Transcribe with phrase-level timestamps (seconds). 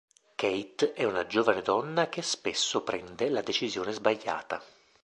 [0.33, 4.59] Kate è una giovane donna che spesso prende la decisione sbagliata.